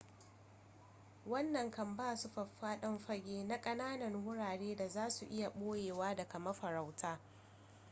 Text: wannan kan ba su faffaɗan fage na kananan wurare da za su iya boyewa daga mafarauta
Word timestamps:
wannan 1.25 1.71
kan 1.71 1.95
ba 1.97 2.17
su 2.17 2.29
faffaɗan 2.29 2.99
fage 2.99 3.43
na 3.43 3.61
kananan 3.61 4.15
wurare 4.25 4.75
da 4.75 4.87
za 4.87 5.09
su 5.09 5.25
iya 5.25 5.49
boyewa 5.49 6.15
daga 6.15 6.39
mafarauta 6.39 7.19